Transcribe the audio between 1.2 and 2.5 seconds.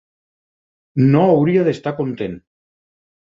hauria d"estar content.